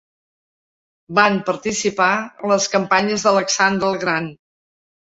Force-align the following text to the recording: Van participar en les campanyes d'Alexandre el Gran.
Van 1.19 1.37
participar 1.51 2.09
en 2.23 2.55
les 2.55 2.69
campanyes 2.79 3.29
d'Alexandre 3.29 3.95
el 3.95 4.05
Gran. 4.07 4.35